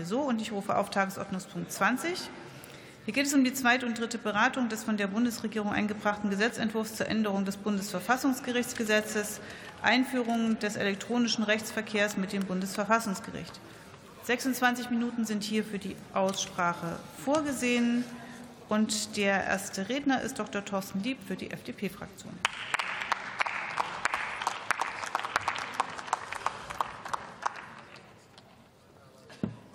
[0.00, 0.20] wir so.
[0.20, 2.18] Und ich rufe auf Tagesordnungspunkt 20.
[3.04, 6.96] Hier geht es um die zweite und dritte Beratung des von der Bundesregierung eingebrachten Gesetzentwurfs
[6.96, 9.40] zur Änderung des Bundesverfassungsgerichtsgesetzes,
[9.82, 13.60] Einführung des elektronischen Rechtsverkehrs mit dem Bundesverfassungsgericht.
[14.24, 18.04] 26 Minuten sind hier für die Aussprache vorgesehen.
[18.68, 20.64] Und der erste Redner ist Dr.
[20.64, 22.32] Thorsten Lieb für die FDP-Fraktion.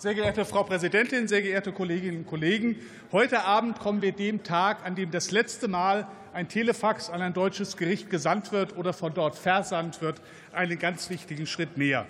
[0.05, 2.75] Sehr geehrte Frau Präsidentin, sehr geehrte Kolleginnen und Kollegen!
[3.11, 7.33] Heute Abend kommen wir dem Tag, an dem das letzte Mal ein Telefax an ein
[7.33, 10.21] deutsches Gericht gesandt wird oder von dort versandt wird,
[10.53, 12.05] einen ganz wichtigen Schritt näher.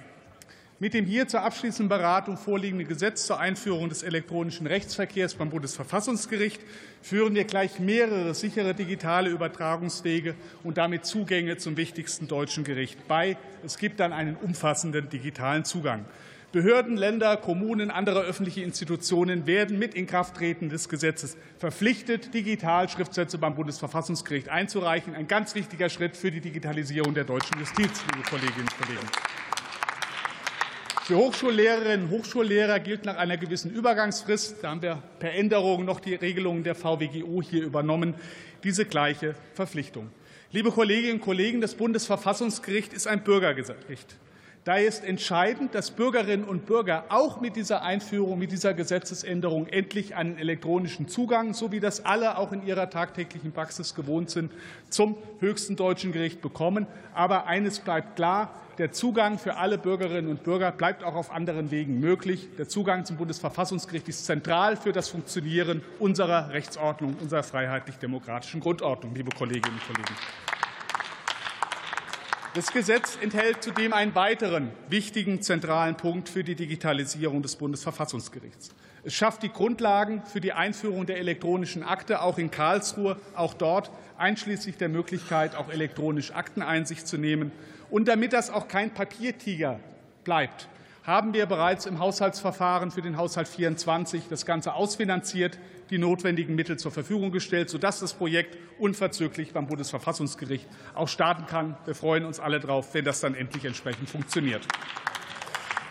[0.77, 6.59] Mit dem hier zur abschließenden Beratung vorliegenden Gesetz zur Einführung des elektronischen Rechtsverkehrs beim Bundesverfassungsgericht
[7.01, 13.37] führen wir gleich mehrere sichere digitale Übertragungswege und damit Zugänge zum wichtigsten deutschen Gericht bei.
[13.63, 16.03] Es gibt dann einen umfassenden digitalen Zugang.
[16.55, 23.55] Behörden, Länder, Kommunen, andere öffentliche Institutionen werden mit Inkrafttreten des Gesetzes verpflichtet, digital Schriftsätze beim
[23.55, 25.15] Bundesverfassungsgericht einzureichen.
[25.15, 29.05] Ein ganz wichtiger Schritt für die Digitalisierung der deutschen Justiz, liebe Kolleginnen und Kollegen.
[31.03, 35.99] Für Hochschullehrerinnen und Hochschullehrer gilt nach einer gewissen Übergangsfrist, da haben wir per Änderung noch
[35.99, 38.13] die Regelungen der VWGO hier übernommen,
[38.63, 40.09] diese gleiche Verpflichtung.
[40.53, 44.15] Liebe Kolleginnen und Kollegen, das Bundesverfassungsgericht ist ein Bürgergericht.
[44.65, 50.15] Daher ist entscheidend, dass Bürgerinnen und Bürger auch mit dieser Einführung, mit dieser Gesetzesänderung endlich
[50.15, 54.51] einen elektronischen Zugang, so wie das alle auch in ihrer tagtäglichen Praxis gewohnt sind,
[54.89, 56.87] zum höchsten deutschen Gericht bekommen.
[57.13, 58.59] Aber eines bleibt klar.
[58.79, 62.49] Der Zugang für alle Bürgerinnen und Bürger bleibt auch auf anderen Wegen möglich.
[62.57, 69.29] Der Zugang zum Bundesverfassungsgericht ist zentral für das Funktionieren unserer Rechtsordnung, unserer freiheitlich-demokratischen Grundordnung, liebe
[69.29, 70.15] Kolleginnen und Kollegen.
[72.55, 78.69] Das Gesetz enthält zudem einen weiteren wichtigen zentralen Punkt für die Digitalisierung des Bundesverfassungsgerichts.
[79.03, 83.91] Es schafft die Grundlagen für die Einführung der elektronischen Akte auch in Karlsruhe, auch dort
[84.17, 87.51] einschließlich der Möglichkeit, auch elektronisch Akteneinsicht zu nehmen.
[87.89, 89.81] Und damit das auch kein Papiertiger
[90.23, 90.69] bleibt,
[91.05, 95.59] haben wir bereits im Haushaltsverfahren für den Haushalt 24 das Ganze ausfinanziert,
[95.91, 101.77] die notwendigen Mittel zur Verfügung gestellt, sodass das Projekt unverzüglich beim Bundesverfassungsgericht auch starten kann.
[101.85, 104.65] Wir freuen uns alle darauf, wenn das dann endlich entsprechend funktioniert.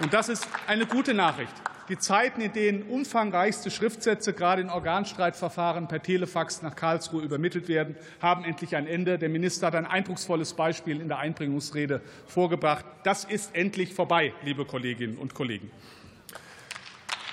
[0.01, 1.55] Und das ist eine gute Nachricht.
[1.91, 7.95] Die Zeiten, in denen umfangreichste Schriftsätze gerade in Organstreitverfahren per Telefax nach Karlsruhe übermittelt werden,
[8.23, 9.19] haben endlich ein Ende.
[9.19, 12.87] Der Minister hat ein eindrucksvolles Beispiel in der Einbringungsrede vorgebracht.
[13.03, 15.71] Das ist endlich vorbei, liebe Kolleginnen und Kollegen.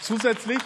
[0.01, 0.59] Zusätzlich,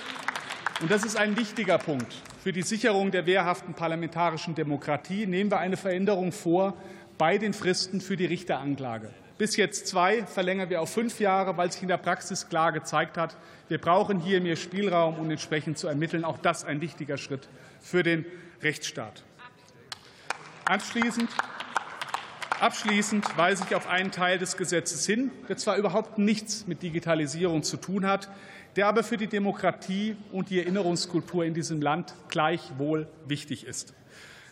[0.82, 5.60] und das ist ein wichtiger Punkt für die Sicherung der wehrhaften parlamentarischen Demokratie, nehmen wir
[5.60, 6.76] eine Veränderung vor
[7.20, 11.72] bei den Fristen für die Richteranklage bis jetzt zwei, verlängern wir auf fünf Jahre, weil
[11.72, 13.36] sich in der Praxis klar gezeigt hat,
[13.68, 16.24] wir brauchen hier mehr Spielraum, um entsprechend zu ermitteln.
[16.24, 17.48] Auch das ein wichtiger Schritt
[17.82, 18.26] für den
[18.62, 19.24] Rechtsstaat.
[20.66, 21.30] Anschließend
[22.60, 27.64] Abschließend weise ich auf einen Teil des Gesetzes hin, der zwar überhaupt nichts mit Digitalisierung
[27.64, 28.30] zu tun hat,
[28.78, 33.94] der aber für die Demokratie und die Erinnerungskultur in diesem Land gleichwohl wichtig ist.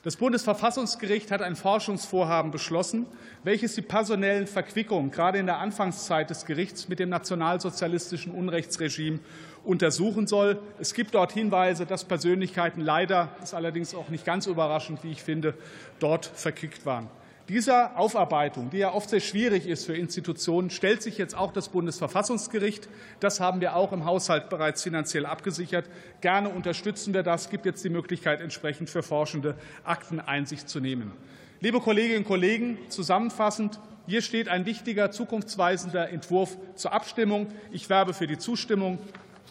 [0.03, 3.05] Das Bundesverfassungsgericht hat ein Forschungsvorhaben beschlossen,
[3.45, 9.19] welches die personellen Verquickungen gerade in der Anfangszeit des Gerichts mit dem nationalsozialistischen Unrechtsregime
[9.63, 10.59] untersuchen soll.
[10.77, 15.23] Es gibt dort Hinweise, dass Persönlichkeiten leider, ist allerdings auch nicht ganz überraschend, wie ich
[15.23, 15.53] finde,
[15.99, 17.09] dort verquickt waren.
[17.49, 21.67] Dieser Aufarbeitung, die ja oft sehr schwierig ist für Institutionen, stellt sich jetzt auch das
[21.67, 22.87] Bundesverfassungsgericht.
[23.19, 25.89] Das haben wir auch im Haushalt bereits finanziell abgesichert.
[26.21, 27.49] Gerne unterstützen wir das.
[27.49, 31.11] Gibt jetzt die Möglichkeit, entsprechend für Forschende Akteneinsicht zu nehmen.
[31.59, 33.77] Liebe Kolleginnen und Kollegen, zusammenfassend,
[34.07, 37.47] hier steht ein wichtiger, zukunftsweisender Entwurf zur Abstimmung.
[37.71, 38.99] Ich werbe für die Zustimmung.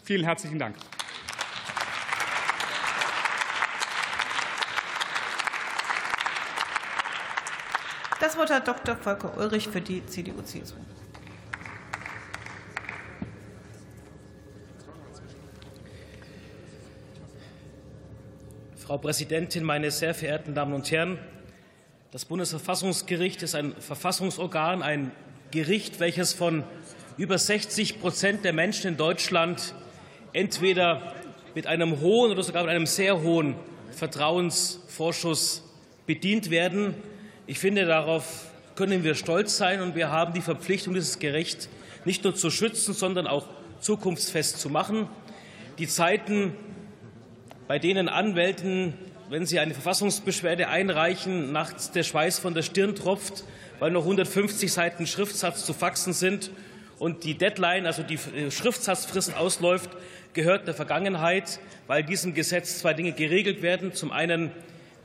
[0.02, 0.76] Vielen herzlichen Dank.
[8.32, 8.96] Das Wort hat Dr.
[8.96, 10.74] Volker Ulrich für die CDU-CSU.
[18.78, 21.18] Frau Präsidentin, meine sehr verehrten Damen und Herren!
[22.10, 25.10] Das Bundesverfassungsgericht ist ein Verfassungsorgan, ein
[25.50, 26.64] Gericht, welches von
[27.18, 29.74] über 60 Prozent der Menschen in Deutschland
[30.32, 31.12] entweder
[31.54, 33.56] mit einem hohen oder sogar mit einem sehr hohen
[33.90, 35.64] Vertrauensvorschuss
[36.06, 36.94] bedient werden.
[37.48, 38.46] Ich finde, darauf
[38.76, 41.68] können wir stolz sein, und wir haben die Verpflichtung, dieses Gericht
[42.04, 43.46] nicht nur zu schützen, sondern auch
[43.80, 45.08] zukunftsfest zu machen.
[45.78, 46.54] Die Zeiten,
[47.66, 48.94] bei denen Anwälten,
[49.28, 53.42] wenn sie eine Verfassungsbeschwerde einreichen, nachts der Schweiß von der Stirn tropft,
[53.80, 56.52] weil noch 150 Seiten Schriftsatz zu faxen sind
[57.00, 59.90] und die Deadline, also die Schriftsatzfrist ausläuft,
[60.32, 63.92] gehört der Vergangenheit, weil diesem Gesetz zwei Dinge geregelt werden.
[63.94, 64.52] Zum einen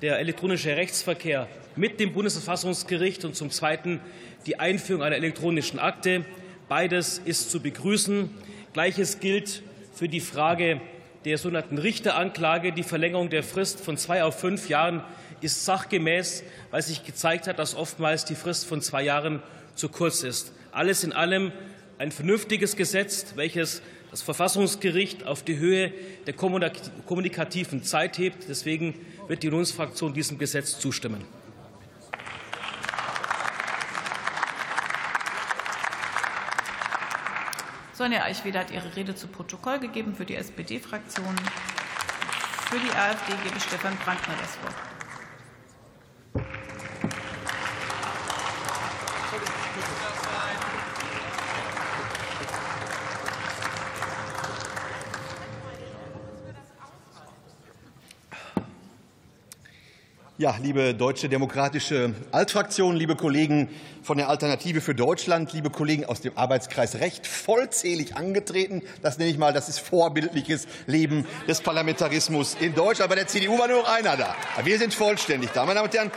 [0.02, 4.00] der elektronische Rechtsverkehr mit dem Bundesverfassungsgericht und zum Zweiten
[4.46, 6.24] die Einführung einer elektronischen Akte.
[6.70, 8.30] Beides ist zu begrüßen.
[8.74, 9.64] Gleiches gilt
[9.96, 10.82] für die Frage
[11.26, 12.74] der sogenannten Richteranklage.
[12.74, 15.04] Die Verlängerung der Frist von zwei auf fünf Jahren
[15.42, 19.42] ist sachgemäß, weil sich gezeigt hat, dass oftmals die Frist von zwei Jahren
[19.74, 20.54] zu kurz ist.
[20.72, 21.52] Alles in allem
[21.98, 23.82] ein vernünftiges Gesetz, welches
[24.18, 25.94] das Verfassungsgericht auf die Höhe
[26.26, 28.50] der kommunikativen Zeit hebt.
[28.50, 28.96] Deswegen
[29.28, 31.24] wird die Unionsfraktion diesem Gesetz zustimmen.
[37.94, 41.36] Sonja Eichweder hat ihre Rede zu Protokoll gegeben für die SPD-Fraktion.
[42.70, 44.97] Für die AfD gebe ich Stefan Brandner das Wort.
[60.40, 63.70] Ja, liebe Deutsche Demokratische Altfraktion, liebe Kollegen
[64.04, 68.84] von der Alternative für Deutschland, liebe Kollegen aus dem Arbeitskreis Recht, vollzählig angetreten.
[69.02, 73.10] Das nenne ich mal, das ist vorbildliches Leben des Parlamentarismus in Deutschland.
[73.10, 74.36] Bei der CDU war nur noch einer da.
[74.64, 75.66] Wir sind vollständig da.
[75.66, 76.12] Meine Damen und Herren,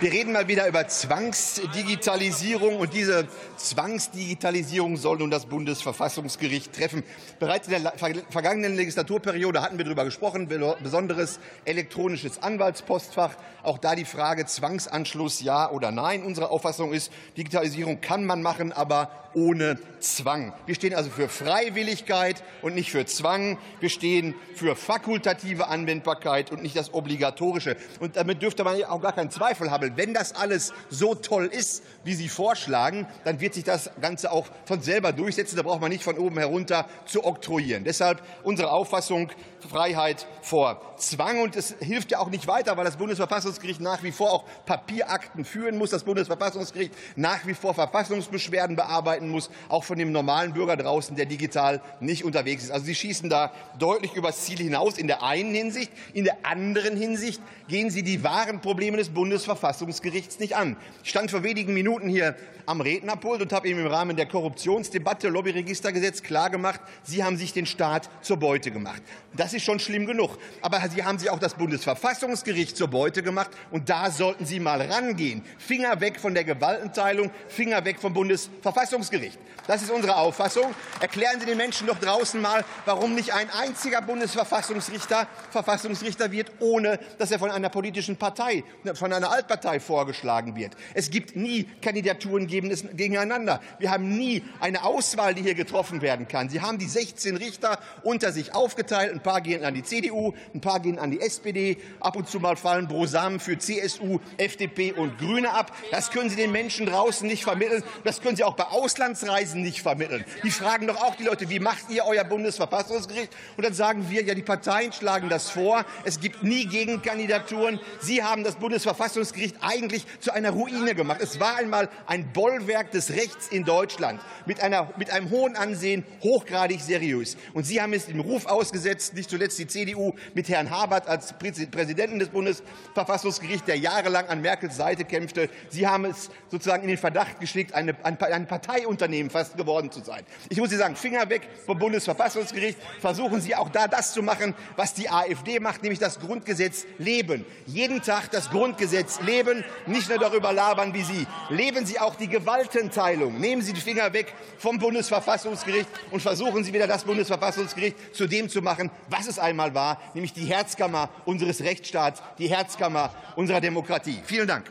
[0.00, 7.02] wir reden mal wieder über Zwangsdigitalisierung und diese Zwangsdigitalisierung soll nun das Bundesverfassungsgericht treffen.
[7.40, 7.92] Bereits in der
[8.30, 13.34] vergangenen Legislaturperiode hatten wir darüber gesprochen, besonderes elektronisches Anwaltspostfach.
[13.64, 16.22] Auch da die Frage Zwangsanschluss ja oder nein.
[16.22, 20.52] Unsere Auffassung ist, Digitalisierung kann man machen, aber ohne Zwang.
[20.66, 23.58] Wir stehen also für Freiwilligkeit und nicht für Zwang.
[23.80, 27.76] Wir stehen für fakultative Anwendbarkeit und nicht das Obligatorische.
[28.00, 29.87] Und damit dürfte man auch gar keinen Zweifel haben.
[29.96, 34.46] Wenn das alles so toll ist, wie Sie vorschlagen, dann wird sich das Ganze auch
[34.64, 35.56] von selber durchsetzen.
[35.56, 37.84] Da braucht man nicht von oben herunter zu oktroyieren.
[37.84, 39.30] Deshalb unsere Auffassung,
[39.68, 41.40] Freiheit vor Zwang.
[41.40, 45.44] Und es hilft ja auch nicht weiter, weil das Bundesverfassungsgericht nach wie vor auch Papierakten
[45.44, 50.76] führen muss, das Bundesverfassungsgericht nach wie vor Verfassungsbeschwerden bearbeiten muss, auch von dem normalen Bürger
[50.76, 52.70] draußen, der digital nicht unterwegs ist.
[52.70, 55.92] Also Sie schießen da deutlich übers Ziel hinaus in der einen Hinsicht.
[56.12, 60.76] In der anderen Hinsicht gehen Sie die wahren Probleme des Bundesverfassungsgerichts nicht an.
[61.02, 62.36] Ich stand vor wenigen Minuten hier
[62.66, 67.64] am Rednerpult und habe ihm im Rahmen der Korruptionsdebatte Lobbyregistergesetz klargemacht, Sie haben sich den
[67.64, 69.02] Staat zur Beute gemacht.
[69.34, 70.38] Das ist schon schlimm genug.
[70.60, 73.50] Aber Sie haben sich auch das Bundesverfassungsgericht zur Beute gemacht.
[73.70, 75.42] Und da sollten Sie mal rangehen.
[75.58, 79.38] Finger weg von der Gewaltenteilung, Finger weg vom Bundesverfassungsgericht.
[79.66, 80.74] Das ist unsere Auffassung.
[81.00, 86.98] Erklären Sie den Menschen doch draußen mal, warum nicht ein einziger Bundesverfassungsrichter Verfassungsrichter wird, ohne
[87.18, 88.64] dass er von einer politischen Partei,
[88.94, 90.74] von einer Altpartei vorgeschlagen wird.
[90.94, 93.60] Es gibt nie Kandidaturen gegeneinander.
[93.78, 96.48] Wir haben nie eine Auswahl, die hier getroffen werden kann.
[96.48, 99.12] Sie haben die 16 Richter unter sich aufgeteilt.
[99.12, 101.76] Ein paar gehen an die CDU, ein paar gehen an die SPD.
[102.00, 105.72] Ab und zu mal fallen Brosamen für CSU, FDP und Grüne ab.
[105.90, 107.82] Das können Sie den Menschen draußen nicht vermitteln.
[108.04, 110.24] Das können Sie auch bei Auslandsreisen nicht vermitteln.
[110.42, 113.30] Die fragen doch auch die Leute, wie macht ihr euer Bundesverfassungsgericht?
[113.56, 115.84] Und dann sagen wir, ja, die Parteien schlagen das vor.
[116.04, 117.80] Es gibt nie Gegenkandidaturen.
[118.00, 121.20] Sie haben das Bundesverfassungsgericht eigentlich zu einer Ruine gemacht.
[121.22, 126.04] Es war einmal ein Bollwerk des Rechts in Deutschland mit, einer, mit einem hohen Ansehen,
[126.22, 127.36] hochgradig seriös.
[127.54, 131.34] Und Sie haben es dem Ruf ausgesetzt, nicht zuletzt die CDU mit Herrn Habert als
[131.38, 135.48] Präsidenten des Bundesverfassungsgerichts, der jahrelang an Merkels Seite kämpfte.
[135.68, 140.24] Sie haben es sozusagen in den Verdacht geschickt, eine, ein, Parteiunternehmen fast geworden zu sein.
[140.48, 142.78] Ich muss Sie sagen, Finger weg vom Bundesverfassungsgericht.
[143.00, 147.44] Versuchen Sie auch da das zu machen, was die AfD macht, nämlich das Grundgesetz leben.
[147.66, 149.47] Jeden Tag das Grundgesetz leben,
[149.86, 151.26] nicht nur darüber labern wie Sie.
[151.50, 153.38] Leben Sie auch die Gewaltenteilung.
[153.38, 158.48] Nehmen Sie die Finger weg vom Bundesverfassungsgericht und versuchen Sie wieder das Bundesverfassungsgericht zu dem
[158.48, 164.20] zu machen, was es einmal war, nämlich die Herzkammer unseres Rechtsstaats, die Herzkammer unserer Demokratie.
[164.24, 164.64] Vielen Dank.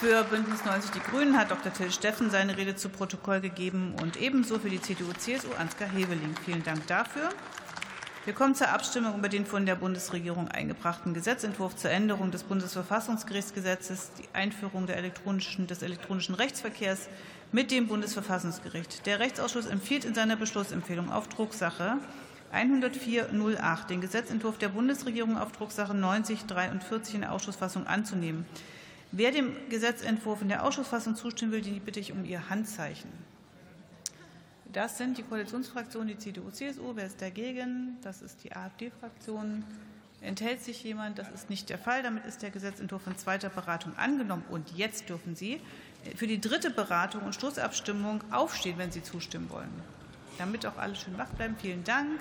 [0.00, 1.74] Für Bündnis 90 Die Grünen hat Dr.
[1.74, 6.34] Till Steffen seine Rede zu Protokoll gegeben und ebenso für die CDU-CSU Ansgar Heveling.
[6.42, 7.28] Vielen Dank dafür.
[8.26, 14.10] Wir kommen zur Abstimmung über den von der Bundesregierung eingebrachten Gesetzentwurf zur Änderung des Bundesverfassungsgerichtsgesetzes,
[14.18, 17.08] die Einführung elektronischen, des elektronischen Rechtsverkehrs
[17.50, 19.06] mit dem Bundesverfassungsgericht.
[19.06, 21.96] Der Rechtsausschuss empfiehlt in seiner Beschlussempfehlung auf Drucksache
[22.52, 28.44] 10408 den Gesetzentwurf der Bundesregierung auf Drucksache 9043 in der Ausschussfassung anzunehmen.
[29.12, 33.10] Wer dem Gesetzentwurf in der Ausschussfassung zustimmen will, die bitte ich um Ihr Handzeichen.
[34.72, 36.92] Das sind die Koalitionsfraktionen, die CDU, CSU.
[36.94, 37.96] Wer ist dagegen?
[38.02, 39.64] Das ist die AfD-Fraktion.
[40.20, 41.18] Enthält sich jemand?
[41.18, 42.02] Das ist nicht der Fall.
[42.02, 44.44] Damit ist der Gesetzentwurf in zweiter Beratung angenommen.
[44.48, 45.60] Und jetzt dürfen Sie
[46.14, 49.72] für die dritte Beratung und Schlussabstimmung aufstehen, wenn Sie zustimmen wollen.
[50.38, 51.56] Damit auch alle schön wach bleiben.
[51.60, 52.20] Vielen Dank.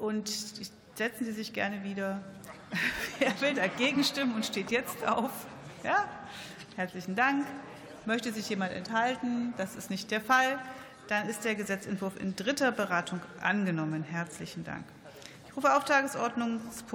[0.00, 2.20] Und setzen Sie sich gerne wieder.
[3.20, 5.46] Wer will dagegen stimmen und steht jetzt auf?
[5.84, 6.08] Ja?
[6.74, 7.46] Herzlichen Dank.
[8.06, 9.54] Möchte sich jemand enthalten?
[9.56, 10.58] Das ist nicht der Fall.
[11.08, 14.02] Dann ist der Gesetzentwurf in dritter Beratung angenommen.
[14.02, 14.84] Herzlichen Dank.
[15.48, 16.92] Ich rufe auf Tagesordnungspunkt